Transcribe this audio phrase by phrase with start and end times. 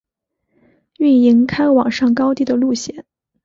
[0.97, 3.05] 营运开往上高地的路线。